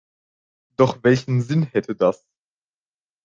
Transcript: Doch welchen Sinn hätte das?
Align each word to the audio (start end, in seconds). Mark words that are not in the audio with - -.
Doch 0.77 1.03
welchen 1.03 1.43
Sinn 1.43 1.61
hätte 1.61 1.95
das? 1.95 2.25